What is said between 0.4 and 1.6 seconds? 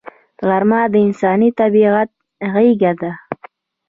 غرمه د انساني